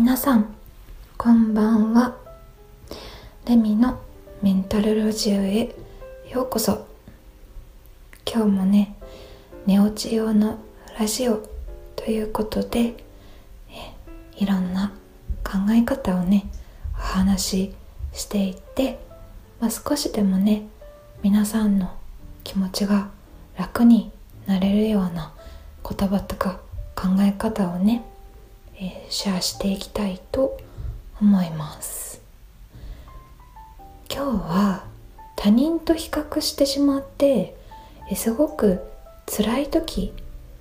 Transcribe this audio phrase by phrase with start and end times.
[0.00, 0.54] 皆さん
[1.16, 2.16] こんばんは。
[3.46, 4.00] レミの
[4.42, 5.74] メンタルラジオへ
[6.30, 6.86] ようこそ。
[8.24, 8.94] 今日もね
[9.66, 10.60] 寝落ち用の
[11.00, 11.42] ラジオ
[11.96, 12.94] ということで
[14.36, 14.92] いろんな
[15.42, 16.48] 考え方をね
[16.94, 17.74] お話し
[18.12, 19.00] していって、
[19.58, 20.68] まあ、少しでもね
[21.24, 21.92] 皆さんの
[22.44, 23.10] 気持ちが
[23.56, 24.12] 楽に
[24.46, 25.32] なれるような
[25.82, 26.60] 言葉とか
[26.94, 28.04] 考え方をね
[28.80, 30.56] え、シェアしていきたいと
[31.20, 32.20] 思います。
[34.08, 34.84] 今日は
[35.34, 37.56] 他人と比較してしまって
[38.14, 38.80] すごく
[39.26, 40.12] 辛い時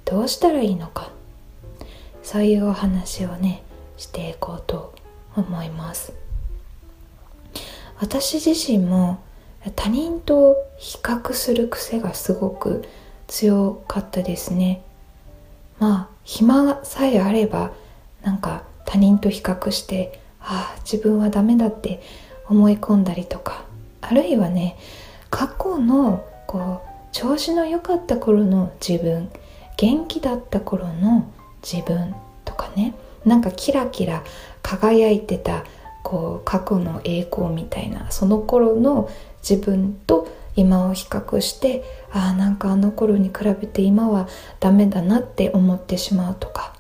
[0.06, 1.12] どうしたらいいのか。
[2.24, 3.62] そういうお話をね
[3.98, 4.94] していこうと
[5.36, 6.12] 思います。
[8.00, 9.20] 私自身も
[9.76, 12.84] 他人と比較する癖がすごく
[13.28, 14.82] 強かったですね。
[15.80, 17.72] まあ暇さえあれば
[18.28, 22.02] なんか他人と比較してああ自分はダメだって
[22.50, 23.64] 思い込んだりとか。
[24.02, 24.78] あるいはね
[25.30, 29.30] 過去のこう調子の良かった頃の自分
[29.78, 31.32] 元気だった頃の
[31.64, 32.94] 自分とかね。
[33.24, 34.24] なんかキラキラ
[34.62, 35.64] 輝いてた
[36.04, 39.10] こう過去の栄光みたいなその頃の
[39.42, 44.28] 自分と今を比較してああなんかあの頃に比べて今は
[44.60, 46.77] ダメだなって思ってしまうとか。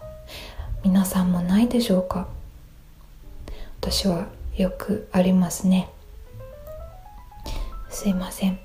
[0.83, 2.27] 皆さんもないでしょうか？
[3.81, 5.89] 私はよくありますね。
[7.89, 8.59] すいません。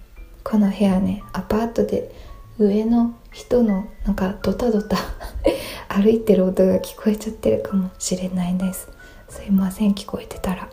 [0.44, 2.14] この部屋ねアパートで
[2.58, 4.96] 上の人のなんかドタドタ
[5.88, 8.88] 歩いてる音が聞こえちゃってるかもしれないです。
[9.28, 10.68] すいません聞こえてたら。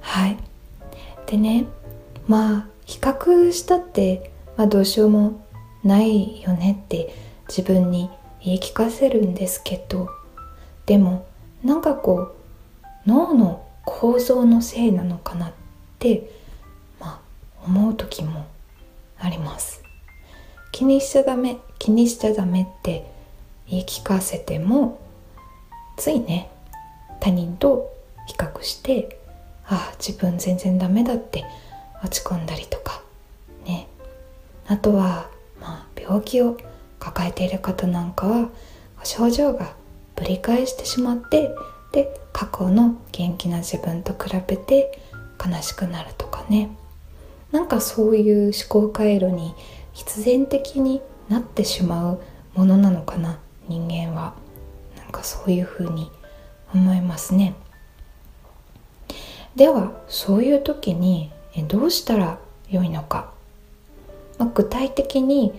[0.00, 0.36] はい。
[1.26, 1.66] でね
[2.26, 5.40] まあ比較したって、まあ、どうしようも
[5.84, 7.14] ないよねって
[7.48, 8.10] 自分に
[8.42, 10.08] 言い聞かせるんですけど
[10.86, 11.26] でも
[11.62, 12.34] なんかこう
[13.06, 15.52] 脳の構造のせいなのかなっ
[15.98, 16.30] て、
[16.98, 17.20] ま
[17.62, 18.46] あ、思う時も
[19.18, 19.82] あります。
[20.72, 23.10] 気にしちゃダメ気にしちゃダメって
[23.68, 25.00] 言い聞かせても
[25.96, 26.50] ついね
[27.20, 27.92] 他人と
[28.26, 29.18] 比較して
[29.66, 31.44] ああ自分全然ダメだって
[32.02, 33.02] 落ち込んだりとか
[33.66, 33.88] ね。
[34.66, 35.28] あとは、
[35.60, 36.56] まあ、病気を
[36.98, 38.50] 抱えている方なんかは
[39.02, 39.74] 症状が
[40.20, 41.50] ぶり返してしまって
[41.92, 45.00] で過去の元気な自分と比べて
[45.44, 46.70] 悲しくなるとかね。
[47.50, 49.54] なんかそういう思考回路に
[49.92, 52.20] 必然的になってしまう
[52.54, 54.34] ものなのかな人間は。
[54.96, 56.12] なんかそういうふうに
[56.72, 57.54] 思いますね。
[59.56, 61.32] ではそういう時に
[61.66, 62.38] どうしたら
[62.68, 63.32] よいのか、
[64.38, 65.52] まあ、具体的に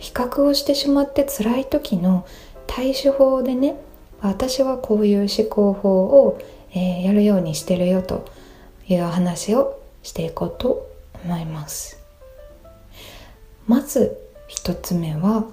[0.00, 2.26] 比較をしてしまって辛い時の
[2.74, 3.76] 対処法でね
[4.22, 6.40] 私はこういう思考法を、
[6.72, 8.24] えー、やるようにしてるよと
[8.88, 10.88] いう話をしていこうと
[11.22, 11.98] 思います。
[13.66, 14.16] まず
[14.48, 15.44] 一つ目は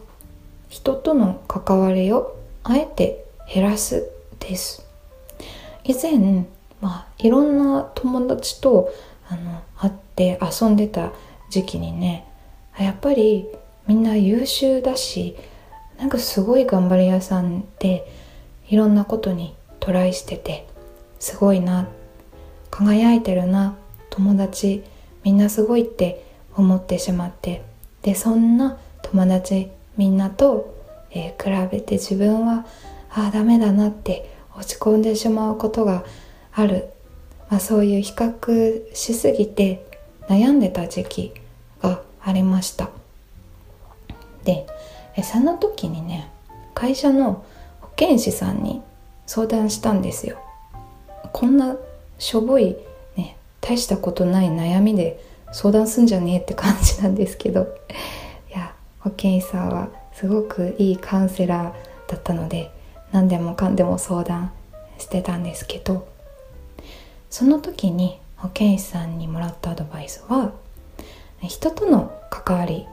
[0.70, 4.10] 人との関わりをあえて減らす
[4.40, 4.88] です。
[5.84, 6.46] 以前、
[6.80, 8.94] まあ、いろんな友達と
[9.28, 11.12] あの会って遊んでた
[11.50, 12.26] 時期にね
[12.78, 13.50] やっぱり
[13.88, 15.36] みんな優秀だし
[16.00, 18.10] なんかすごい頑張り屋さんで
[18.70, 20.66] いろんなことにトライしてて
[21.20, 21.88] すごいな
[22.72, 23.76] 輝いてるな
[24.10, 24.84] 友達
[25.24, 27.64] みんなすごいって思ってしまって
[28.02, 30.74] でそんな友達みんなと、
[31.12, 32.66] えー、比べて自分は
[33.12, 36.06] ああダメだなって落ち込んでしまうことが
[36.54, 36.90] ある、
[37.50, 39.86] まあ、そういう比較しすぎて
[40.28, 41.34] 悩んでた時期
[41.82, 42.90] がありました。
[44.44, 44.68] で
[45.24, 46.30] その時にね
[46.74, 47.46] 会社の
[47.82, 48.82] 保健師さんに
[49.26, 50.40] 相談したんですよ。
[51.34, 51.76] こんな
[52.18, 52.78] しょぼい
[53.16, 57.68] ね大したことない悩みで相談すんじゃねえって感じなんですけど。
[58.50, 62.72] いや保健師さんはすごくいいカウンセラーだったので
[63.12, 64.52] 何でもかんでも相談
[64.98, 66.08] してたんですけど。
[67.30, 70.52] その時に保健師さんにもらったアドバイスは
[71.42, 72.88] 人との関わり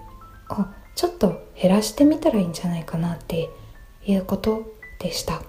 [0.50, 0.64] を
[0.96, 3.48] ちょっと減らしてみたらいいんじゃないかなって
[4.04, 5.42] いうことでした。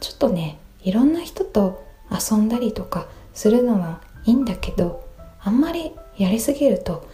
[0.00, 5.08] ちょっとねいろんな人と遊んだりとかするのはいいんだけど
[5.40, 7.08] あんまりやりすぎると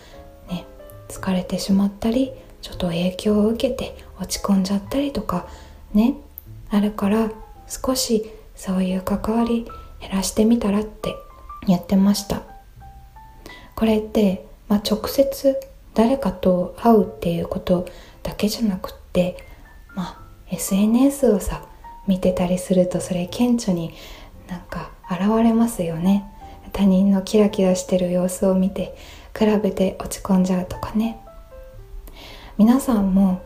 [0.48, 0.64] ね
[1.08, 5.46] 疲れてしまったりちょっと影響を受けて落ち込んじゃったりとか
[5.94, 6.16] ね
[6.70, 7.30] あるから
[7.68, 9.66] 少しそういう関わり
[10.00, 11.14] 減らしてみたらって
[11.66, 12.42] 言ってました。
[13.74, 15.58] これって、まあ、直接
[15.94, 17.86] 誰かと会うっていうこと
[18.22, 19.36] だけじゃなくって
[19.94, 20.18] まあ
[20.50, 21.66] SNS をさ
[22.06, 23.92] 見てたりするとそれ顕著に
[24.48, 26.28] なんか現れますよね。
[26.72, 28.96] 他人のキラキラしてる様子を見て
[29.38, 31.20] 比べて落ち込んじゃうとかね。
[32.58, 33.42] 皆さんも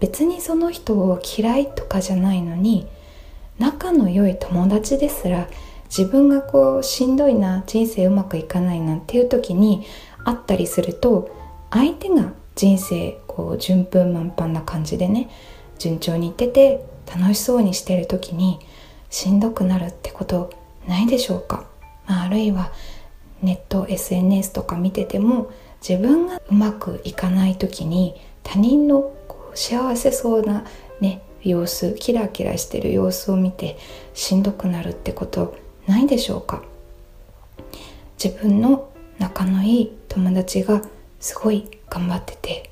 [0.00, 2.86] 別にその人を嫌いとかじゃないのに
[3.58, 5.48] 仲の良い友達ですら
[5.88, 9.86] 自分がこうしんどいな人生うまくいかないなっていう時に
[10.24, 11.30] 会ったりすると
[11.70, 15.28] 相手が人生こう順風満帆な感じでね
[15.78, 18.58] 順調にいってて楽しそうにしてる時に
[19.10, 20.52] しんどくなるってこと
[20.88, 21.66] ないでしょうか、
[22.06, 22.72] まあ、あるいは
[23.42, 25.50] ネット SNS とか見てても
[25.86, 30.64] 自分がうまくいかない時に他人のこう幸せそうな
[31.00, 33.78] ね様子キラキラしてる様子を見て
[34.14, 35.54] しんどくなるってこと
[35.86, 36.62] ないでしょうか？
[38.22, 40.82] 自分の仲のいい友達が
[41.20, 42.70] すごい頑張ってて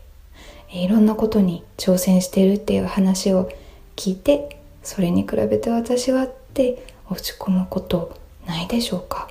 [0.70, 3.50] いろんなことに挑戦してるっていう話を
[3.96, 9.28] 聞いてそれに比べて私はって落ち込むことないでしょうか。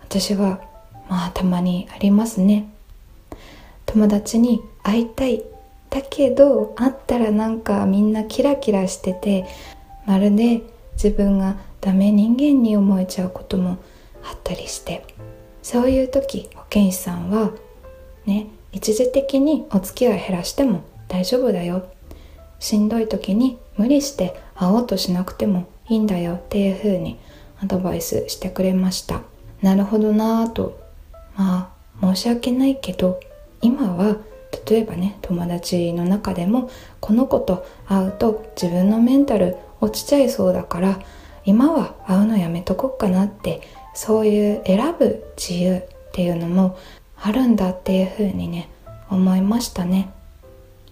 [0.00, 0.62] 私は
[1.08, 2.70] まあたまにありますね。
[3.86, 5.42] 友達に会いたい
[5.90, 9.46] だけど会ったらなんかみんなキラキラしてて
[10.06, 10.62] まるで
[10.94, 13.78] 自分がダメ人間に思えちゃうことも
[14.22, 15.04] あったりして。
[15.68, 17.50] そういう時保健師さんは
[18.24, 21.86] ね一時的にお付き合い減らしても大丈夫だよ。
[22.58, 27.18] しんどい時に無理して会おうとしなくてもいいんだよっていう風に
[27.62, 29.20] アドバイスしてくれました。
[29.60, 30.80] なるほどなぁと。
[31.36, 31.70] ま
[32.00, 33.20] あ申し訳ないけど
[33.60, 34.16] 今は
[34.70, 36.70] 例えばね友達の中でも
[37.00, 40.98] この子と会うと自分のメンタル落ちちゃいそうだから
[41.44, 43.60] 今は会うのやめとこっかなって
[43.98, 46.78] そういう選ぶ自由っていうのも
[47.20, 48.70] あるんだっていうふうにね
[49.10, 50.08] 思いましたね。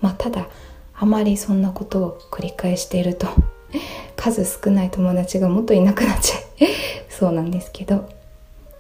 [0.01, 0.49] まあただ
[0.93, 3.29] あまりそんなことを繰り返していると
[4.17, 6.43] 数少ない友達がもっといなくなっちゃう。
[7.09, 8.09] そうなんですけど。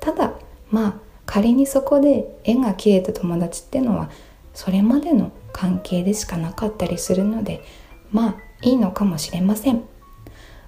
[0.00, 0.32] ただ
[0.73, 0.94] まあ
[1.25, 4.11] 仮にそこで縁が切れた友達ってのは
[4.55, 7.62] それまでの関係でしかなかったりするので
[8.11, 9.84] まあいいのかもしれません。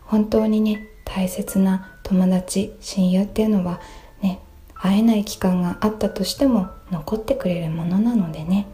[0.05, 3.81] 本当にね大切な友達親友っていうのは
[4.23, 4.41] ね
[4.75, 8.67] 会えない期間があったとしても残ってくれるものなのでね。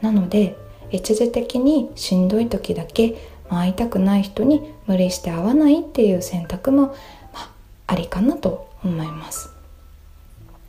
[0.00, 0.56] なので
[0.90, 3.16] 一時的にしんどい時だけ
[3.50, 6.88] 会いたくない人に無理して会わないっていう選択も、
[7.32, 7.50] まあ、
[7.88, 9.50] ありかなと思います。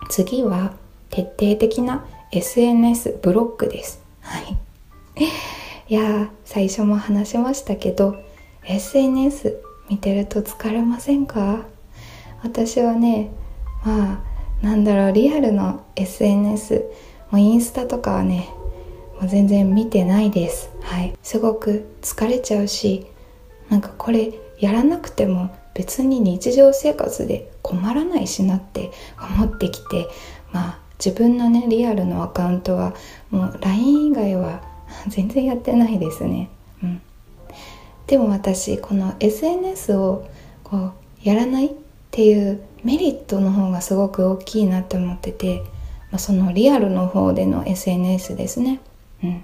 [0.10, 0.74] 次は
[1.12, 4.02] 徹底的な SNS ブロックです。
[4.22, 4.58] はい。
[5.90, 8.16] いや最初も話しましたけど
[8.64, 11.66] SNS 見てると疲れませんか？
[12.44, 13.32] 私はね
[13.84, 16.84] まあなんだろうリアルの SNS
[17.32, 18.50] もうインスタとかはね
[19.20, 20.70] もう全然見てないです。
[20.82, 21.14] はい。
[21.22, 23.08] すごく疲れちゃうし
[23.70, 28.92] なんかこれやらなくても別に日常生活で困らないしなって
[29.38, 30.08] 思ってきて
[30.52, 32.94] まあ自分のねリアルのアカウントは
[33.30, 34.64] もう LINE 以外は
[35.08, 36.50] 全然やってないですね。
[38.10, 40.28] でも私この SNS を
[40.64, 41.70] こうやらないっ
[42.10, 45.62] ていうメリットの方がすごく大きいなって思ってて、
[46.10, 48.82] まあ、そのリアルの方での SNS ですね、
[49.24, 49.44] うん、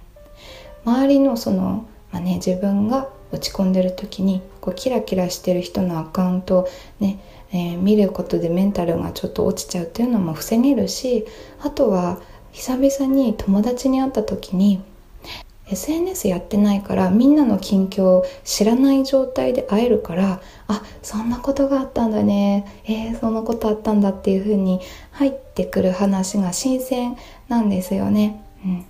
[0.84, 6.70] 周りのその、まあね、自分が落ち込んでる時にこうキラキラしてる人のアカウントを
[7.00, 7.20] ね、
[7.52, 11.28] えー、見ることでメンタルがちょっと落ちちゃうっていうのも防げるし
[11.62, 12.20] あとは
[12.52, 14.82] 久々に友達に会った時に
[15.68, 24.82] SNS やってないからみんなの近況を知らない状態で会えるからあそんなことがあったんだねえー、そんなことあったんだっていう風に
[25.12, 27.18] 入ってくる話が新鮮
[27.48, 28.44] なんですよね。
[28.64, 28.86] うん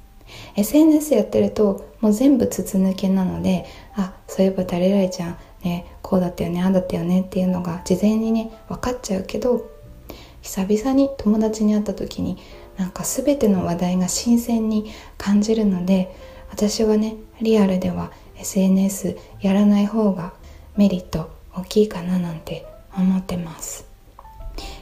[0.56, 3.66] SNS やってるともう全部筒抜けなので
[3.96, 9.70] あそういえば誰々ちゃんねこうだったよねああだったよねっていうのが事前にね分かっちゃうけど
[10.42, 12.38] 久々に友達に会った時に
[12.78, 16.16] なんか全ての話題が新鮮に感じるので
[16.52, 20.34] 私はねリアルでは SNS やらない方が
[20.76, 23.86] メリット大きいかななんて思ってます。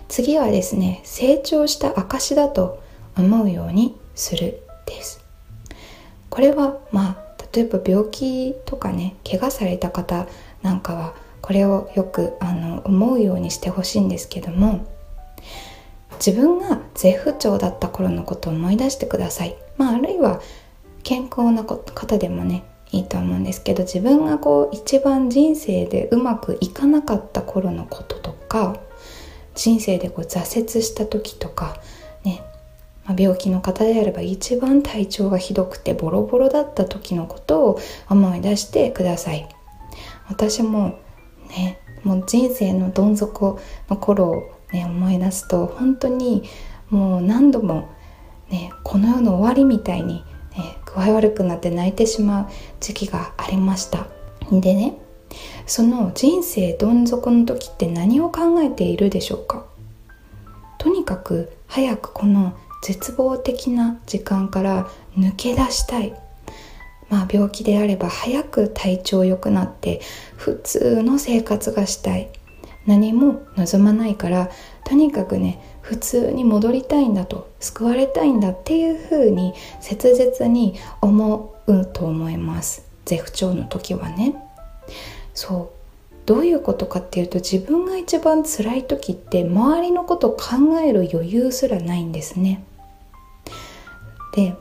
[0.08, 2.84] 次はですね成長した証だと
[3.18, 5.24] 思うようにするです。
[6.30, 10.28] これはまあ例えば病気とかね怪我された方
[10.62, 14.88] なんかはこれをよくあの思うようにしてほしいんですけども
[16.14, 20.42] 自分が絶不調だった頃のことを思い出してください、まあ、あるいは
[21.04, 28.78] 健康な方でもねいいと思うんですけど自分がこう一番人生でうまくいかなかった頃のこととか
[29.56, 31.78] 人生でこう挫折した時とか
[32.24, 32.44] ね、
[33.06, 37.80] まあ、病気の方であれば一番体調がひどくてボロボロだった時のことを
[38.10, 39.48] 思い出してください。
[40.30, 41.00] 私も
[41.50, 46.44] ねもう人生のどん底の頃を、ね、思い出すと本当に
[46.90, 47.90] もう何度も、
[48.50, 50.24] ね、この世の終わりみたいに、
[50.96, 52.48] 具合悪くなって泣いてしまう
[52.80, 54.08] 時期がありました。
[54.52, 54.98] でね
[55.66, 59.66] その人生どん底の時って何を考えているでしょうか？
[60.78, 66.14] とにかく早くこの絶望的な時間から抜け出したい。
[67.10, 70.02] まあ病気であれば早く体調良くなって
[70.36, 72.30] 普通の生活がしたい。
[72.86, 74.52] 何も望まないから
[74.84, 82.88] とにかくね普通に戻りたいんだと救われたいんだっていうふうに切実に思うと思います。
[83.06, 84.34] 絶不調の時はね。
[85.34, 85.84] そう。
[86.26, 92.64] どういうことかっていうと自分が一番辛い時って周りのことを考える余裕すらないんですね。
[94.34, 94.56] で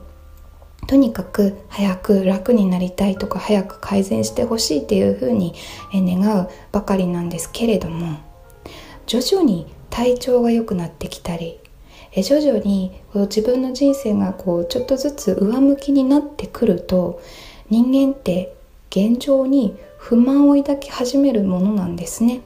[0.87, 5.53] とにかく早く楽になりたいとか早く改善してほしいっていうふうに
[5.93, 8.19] 願うばかりなんですけれども
[9.07, 11.59] 徐々に体調が良くなってきたり
[12.15, 17.21] 徐々に自分の人生がこうちょっとずつ上向きになってくると
[17.69, 18.55] 人間って
[18.89, 22.41] 現状に不満を抱き始めるものなんですね。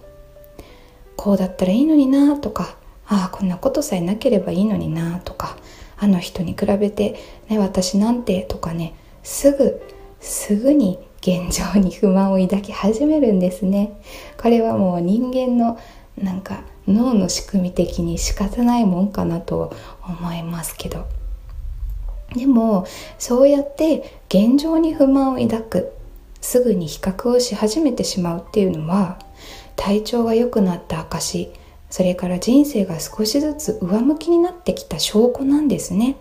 [1.16, 2.76] こうだったらいいのになとか
[3.08, 5.56] ああこんなことさえなければいいのになとか
[5.98, 9.82] あの人に比べて、ね、私なんてとかねすぐ
[10.20, 14.02] すぐに現状に不満を抱き始めるんですね。
[14.38, 15.80] これはもう人間の
[16.18, 19.76] なんか脳の仕組み的に仕方ないもんかなと
[20.08, 21.06] 思いますけど。
[22.36, 22.86] でも
[23.18, 25.94] そうやって現状に不満を抱く
[26.42, 29.18] すぐに比較をし始めてしまうっていうのは
[29.78, 31.54] 体調が良くなった証
[31.90, 36.18] それから人生が少しずつ上向きになってきた証拠なんですね。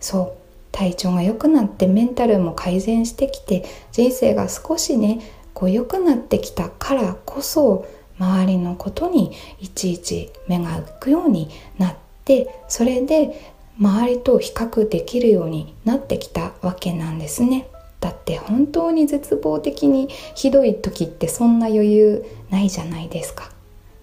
[0.00, 0.38] そう。
[0.72, 5.20] 体調が良くなってメンタルも改善してきて人生が少しね
[5.52, 7.86] こう良くなってきたからこそ
[8.18, 11.48] 周りのことにいちいち目が行くように
[11.78, 17.68] なってそれで周りと比較できるようになってきたわけなんですね。
[18.00, 23.50] だって本当に絶望的にひどい時ってそんな余裕ないじゃないですか。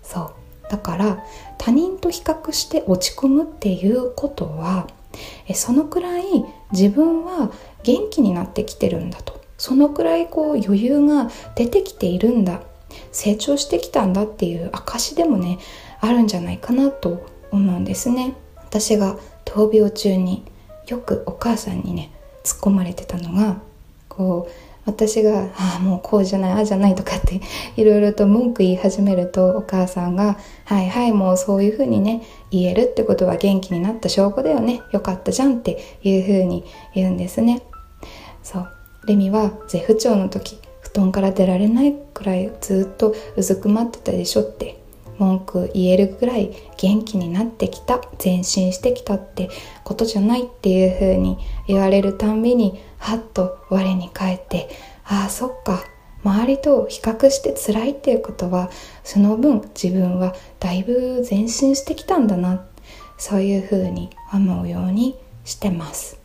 [0.01, 0.33] そう。
[0.69, 1.23] だから
[1.57, 4.87] 他人と比較して落ち込むっていうことは
[5.53, 6.23] そのくらい
[6.71, 7.51] 自分は
[7.83, 9.39] 元気になってきてるんだと。
[9.57, 12.61] そのくらいこう余裕が出てきているんだ。
[13.11, 15.59] 成長してきたんだっていう証でもね
[16.01, 18.35] あるんじゃないかなと思うんですね。
[18.57, 20.43] 私が闘病中に
[20.87, 22.11] よくお母さんにね
[22.43, 23.61] 突っ込まれてたのが
[24.09, 24.51] こう
[24.85, 27.41] 私が「ああもうこうじゃないああじゃない」とかって
[27.75, 32.21] いろいろと文句言い始めるとお母さんが「はいはいもうそういうふうにね
[32.51, 34.81] 言えるってことは元気になった証拠だよね。
[34.91, 37.63] よかったじゃん」っていうふうに言うんですね。
[38.43, 38.67] そう。
[39.07, 40.59] レミは絶不調の時
[40.95, 44.79] 布団から出られないくらいずっとうずくまってたでしょって。
[45.17, 47.99] 文句言えるぐらい元気になってきた。
[48.23, 49.49] 前進してきたって。
[49.83, 51.37] ことじゃないっていう風に
[51.67, 54.69] 言われるたんびにはっと我に返って。
[55.03, 55.83] ああそっか。
[56.23, 58.71] 周りと比較して辛いっていうことは
[59.03, 62.63] その分自分はだいぶ前進してきたんだな。
[63.17, 66.17] そういう風に思うようにしてます。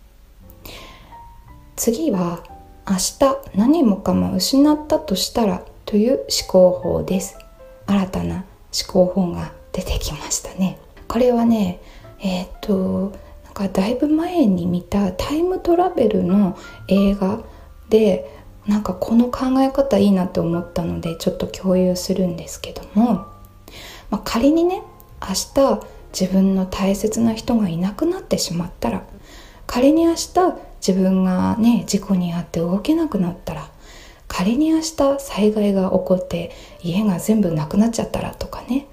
[1.75, 2.45] 次は
[2.89, 7.39] 明日何もかも失ったとしたらという思考法です。
[7.87, 8.45] 新たな思
[8.87, 10.79] 考本が出てきましたね。
[11.09, 11.81] これはね
[12.21, 13.13] えっ、と
[13.45, 16.57] なんかだいぶ前に見たタイムトラベルの
[16.89, 17.41] 映画
[17.89, 23.27] でなんかこの考え方いいなと思ったのでちょっと共有するんですけども、
[24.11, 24.83] まあ、仮にね
[25.21, 25.81] 明日
[26.13, 29.05] 自分の大切な人がいなくなってしまったら
[29.67, 30.37] 仮に明日
[30.87, 33.71] 自分がね事故に遭って動けなくなったら
[34.29, 38.87] 仮に明日災害が起こって家が全部なくなっちゃったらとかね。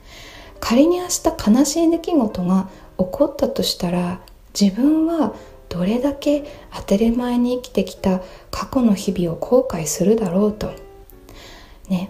[0.60, 4.20] 仮に明日悲しい出来事が起こったとしたら
[4.60, 5.36] 自分は
[5.70, 10.72] どれだけ当たり前に生きてきた過去の日々を後悔するだろうと。
[11.90, 12.10] ね。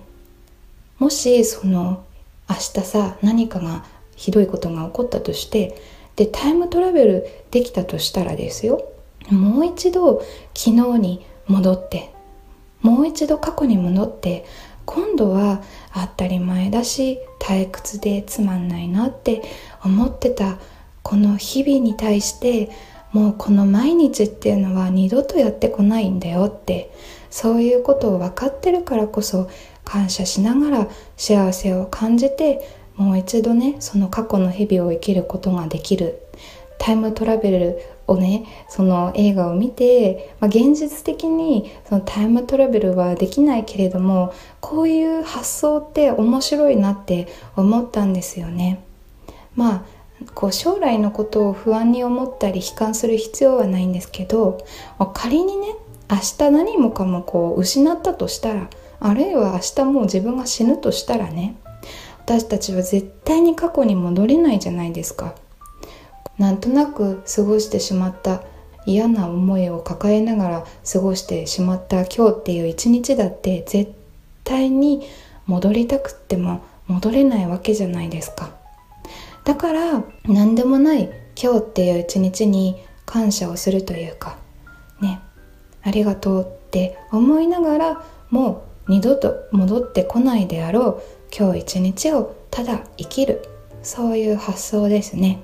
[0.97, 2.03] もしその
[2.49, 5.79] 明日さ何かがひどいことが起こったとして
[6.15, 8.81] でタイムトラベルできたとしたらですよ。
[9.29, 10.21] もう一度
[10.53, 12.13] 昨日に戻って
[12.81, 14.45] もう一度過去に戻って
[14.85, 15.61] 今度は
[15.93, 19.41] 当たり前だし退屈でつまんないなって
[19.83, 20.57] 思ってた
[21.03, 22.69] この日々に対して
[23.11, 26.93] もうこの毎日っていうのは二度とやってこないんだよって
[27.29, 29.49] そういうことを分かってるからこそ
[29.83, 32.61] 感謝しながら幸せを感じて
[32.95, 36.21] もう一度ねその過去の日々を生きることができる。
[36.79, 48.83] タイムトラベルをねその映画を見て、まあ、現実的にそのタイムトラベルはできないけれどもこういう発想って面白いなって思ったんですよね。
[49.55, 49.85] まあ
[50.33, 54.65] こう将来のことを不安に思ったり悲観する必要はないんですけど
[55.13, 55.75] 仮にね
[56.09, 61.55] 明日何もかもこう失ったとしたらあるいは明日もう自分が死ぬとしたらね
[62.19, 65.35] 私たちは絶対に過去に戻れないじゃないですか
[66.37, 68.43] なんとなく過ごしてしまった
[68.85, 73.91] 嫌な思いを抱えながら過ごしてしまった今日っていう一日だって絶
[74.43, 75.07] 対に
[75.45, 78.51] 戻りたくっても戻れないわけじゃないですか。
[79.43, 81.09] だから何でもない
[81.41, 84.37] 今日っていう一日に感謝をするというか
[85.01, 85.21] ね
[85.83, 91.03] ありがとうって思いながらもう二度と戻ってこないであろう
[91.37, 93.41] 今日一日をただ生きる。
[93.83, 95.39] そういう発想ですね。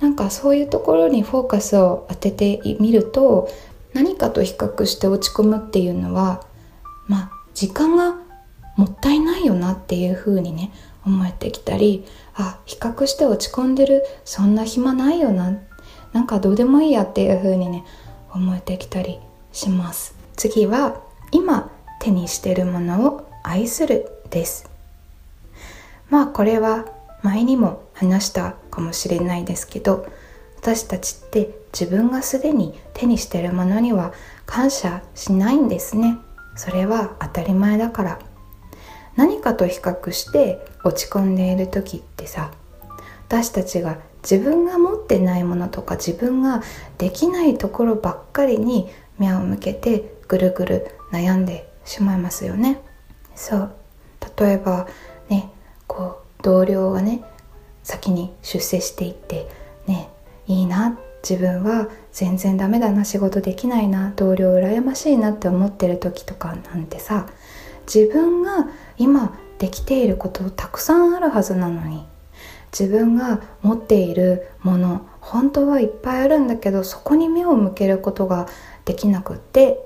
[0.00, 3.48] なんかそういうところにフォーカスを当ててみると
[3.92, 6.44] 何かと比較して落ち込むっていうのは
[7.06, 8.16] まあ時間が
[8.76, 10.72] もったいないよなっていう風にね
[11.06, 15.58] 思えてきたりあ比較して落ち込んでるそんな暇ないよな
[16.12, 17.84] なんかどうでもいいやっていう風にね
[18.32, 19.18] 思えてきたり
[19.52, 20.14] します。
[20.36, 21.70] 次は今
[22.00, 24.68] 手にしてるものを愛するです。
[26.10, 26.86] まあこれは
[27.22, 30.06] 前にも話したかもしれないですけど
[30.56, 34.12] 私たちって自分がすでに手にしてるものには
[34.46, 36.16] 感謝しないんですね。
[36.56, 38.18] それは当たり前だから。
[39.16, 42.50] 何かと比較して落ち込んでいる時ってさ
[43.28, 46.62] 私たちが自分が持ってないものとか自分が
[46.98, 48.88] できないところばっかりに
[49.18, 52.80] 目を向けてぐるぐる悩んでしまいますよね。
[53.36, 53.74] そう。
[54.38, 54.88] 例えば
[55.28, 55.50] ね
[55.86, 57.22] こう同僚がね
[57.84, 59.46] 先に出世していって
[59.86, 60.08] ね
[60.48, 60.98] いいな
[61.28, 67.28] 自分は全然ダメだな仕事できないな同僚羨ましいなって思ってる時とかなんてさ
[67.86, 68.66] 自分が
[68.98, 72.04] 今できていることたくさんあるはずなのに
[72.78, 78.48] 自分が持っているもの本当はいっぱいあるんだけどそこに目を向けることが
[78.84, 79.78] できなくって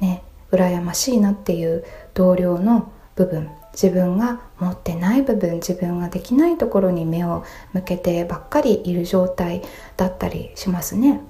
[0.00, 3.50] ね羨ましいなっていう同僚の部分。
[3.80, 9.62] 自分が持ってない部分自分ができないところに目を向けてばっかりいる状態
[9.98, 11.20] だったりしますね。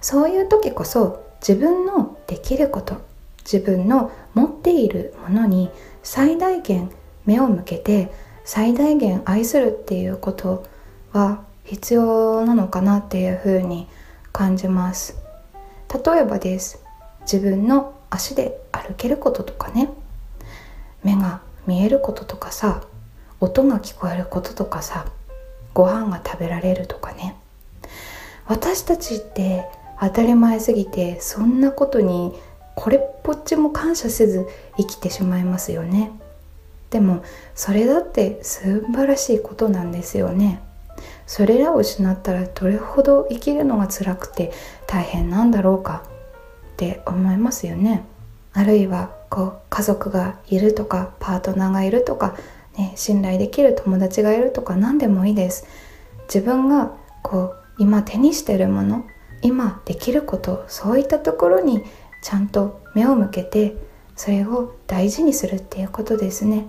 [0.00, 2.96] そういう時こそ自分のできること
[3.44, 5.70] 自分の持っているものに
[6.02, 6.90] 最大限
[7.24, 8.12] 目を向けて
[8.44, 10.66] 最大限愛するっていうこと
[11.12, 13.88] は必要なのかなっていうふうに
[14.32, 15.16] 感じます。
[16.04, 16.82] 例えばです。
[17.20, 19.90] 自分の足で歩けることとかね。
[21.02, 22.82] 目が見えることとかさ
[23.40, 25.06] 音が聞こえることとかさ
[25.74, 27.36] ご飯が食べられるとかね。
[28.46, 29.66] 私たちって
[30.00, 32.32] 当たり前すぎてそんなことに
[32.74, 36.12] これっぽっちも感謝せず生きてしまいますよね。
[36.90, 37.22] でも
[37.54, 40.60] それだって素晴らしいことなんですよね。
[41.26, 44.52] それらを失ったらどれほど生きるのが辛くて
[44.86, 46.04] 大変なんだろうか
[46.74, 48.04] って思いますよね。
[48.56, 52.36] あるいはこう家族がいるとかパートナーがいるとか、
[52.78, 55.66] ね、信頼できる友達がいるとか何でもいいです。
[56.26, 59.04] 自分がこう今手にしてるもの
[59.42, 61.84] 今できることそういったところに
[62.22, 63.76] ちゃんと目を向けて
[64.16, 66.64] それを大事にするっていうことですね。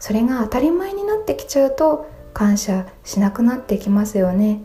[0.00, 4.62] それが当たり前になってきちゃうと感謝しなくなってきますよね。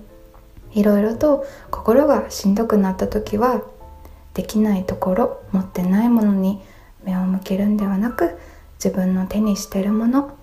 [0.72, 3.62] いろいろと心がしんどくなった時は
[4.34, 6.62] できないところ持ってないものに
[7.04, 8.38] 目を向けるんではなく
[8.84, 10.36] 自分の手にしてるもの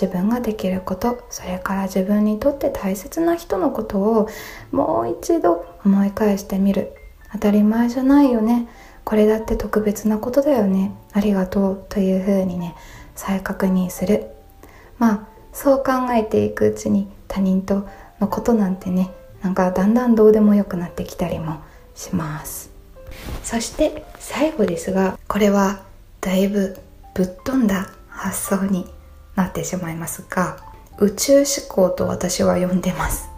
[0.00, 4.28] 自分ができることそれから自分にとって大切な人のことを
[4.70, 6.94] もう一度思い返してみる。
[7.32, 8.68] 当たり前じゃないよね。
[9.04, 10.92] これだって特別なことだよね。
[11.12, 12.76] ありがとうというふうにね
[13.16, 14.28] 再確認する。
[14.98, 17.88] まあそう考えていくうちに他人と
[18.20, 19.10] のことなんてね
[19.42, 21.60] なんかだんだんどうでもよくなってきたりも
[21.94, 22.77] します。
[23.42, 25.82] そして最後ですがこれは
[26.20, 26.76] だいぶ
[27.14, 28.86] ぶっ飛んだ発想に
[29.36, 30.58] なってしまいますが
[30.98, 33.28] 宇宙思考と私は呼んでます。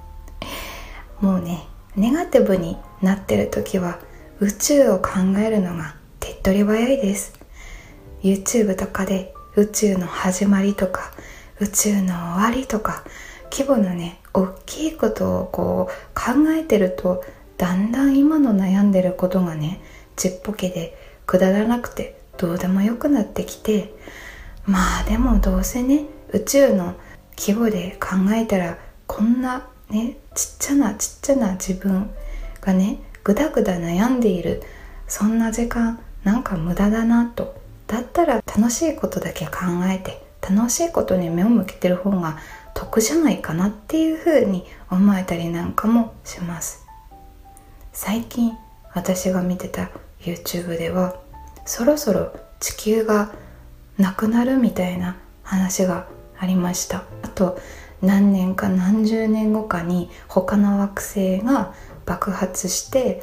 [1.21, 1.67] もうね
[1.97, 3.99] ネガティブになってる時は
[4.41, 7.39] 宇宙を考えるのが手っ取り早いです。
[8.23, 11.13] YouTube とかで宇宙の始まりとか
[11.59, 13.05] 宇宙の終わりとか
[13.51, 17.23] 規模のね大きいことをこう考えてると
[17.61, 19.83] だんだん今の悩んでることがね
[20.17, 20.97] ちっぽけで
[21.27, 23.93] くだらなくてどうでもよくなってきて
[24.65, 26.95] まあでもどうせね宇宙の
[27.37, 32.11] 規模で考えたらこんなねちっちゃなちっちゃな自分
[32.63, 34.63] がねぐだぐだ悩んでいる
[35.07, 37.61] そんな時間なんか無駄だなと。
[37.87, 39.53] だったら楽しいことだけ考
[39.87, 42.39] えて楽しいことに目を向けてる方が
[42.73, 46.80] 得じゃないかなっていうふうに思えたりなんかもします。
[48.03, 48.57] 最近
[48.95, 51.21] 私が見てた YouTube では
[51.67, 53.31] そろそろ地球が
[53.99, 56.07] なくなるみたいな話が
[56.39, 57.05] ありました。
[57.23, 57.59] あと
[58.01, 61.75] 何年か何十年後かに他の惑星が
[62.07, 63.23] 爆発して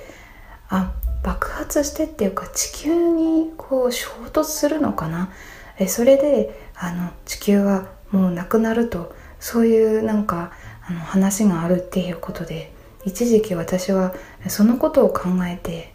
[0.69, 5.31] あ爆発してっていうか地球にこう衝突するのかな？
[5.79, 10.51] えそれであの地球はもうなくなるとそういうなんか
[10.87, 12.76] あの話があるっていうことで
[13.07, 14.13] 一時期私は
[14.49, 15.93] そのことを考えて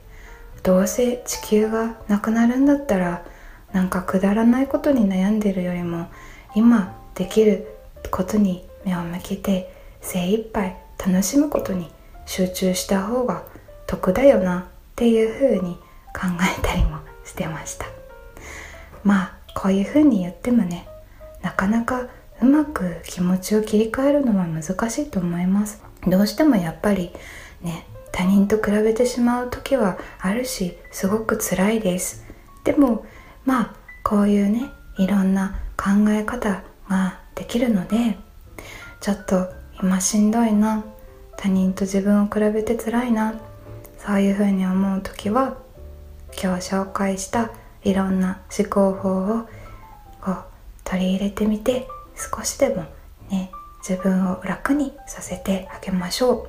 [0.62, 3.22] どうせ地球がなくなるんだったら
[3.75, 6.09] なんかくだらないことに悩んでるよりも
[6.55, 7.68] 今できる
[8.11, 9.70] ことに目を向けて
[10.01, 11.90] 精一杯楽しむことに
[12.25, 13.44] 集中した方が
[13.87, 14.64] 得だよなっ
[14.96, 15.75] ていうふうに
[16.14, 17.87] 考えたりもしてました。
[19.05, 20.88] まあこういうふうに言ってもね
[21.42, 22.07] なかなか
[22.40, 25.91] うまく気持ちを切り替えるのは難しいと思います。
[26.07, 27.11] どうしてもやっぱり
[27.62, 32.25] ね他人と比べてしまう時はあるしすごく辛いです。
[32.65, 33.05] でも
[33.45, 38.19] まあこういうねいろんな考え方ができるので
[39.01, 39.49] ちょっと
[39.83, 40.85] 今しんどいな
[41.37, 43.35] 他人と自分を比べて辛いな
[43.99, 45.57] そういうふうに思う時は
[46.41, 47.51] 今日紹介した
[47.85, 49.49] いろんな思考法を
[50.21, 50.45] こう
[50.85, 52.85] 取り入れてみて少しでも
[53.31, 53.51] ね
[53.87, 56.49] 自分を楽にさせてあげましょ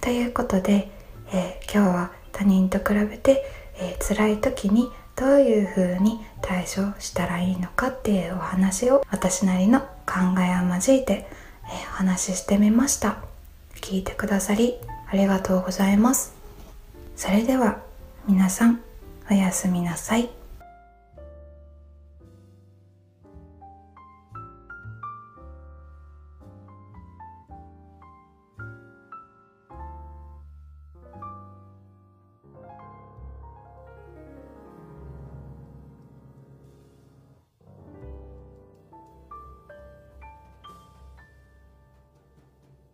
[0.00, 0.90] ということで、
[1.32, 3.44] えー、今日は他人と比べて、
[3.78, 11.28] えー、辛い時にどういう風に対処したらいいのかっていうお話を私なりの考えを交えて、
[11.64, 13.18] えー、お話ししてみました。
[13.76, 14.74] 聞いてくださり
[15.08, 16.34] ありがとうございます。
[17.16, 17.80] それでは
[18.26, 18.80] 皆さん
[19.30, 20.45] おやすみなさい。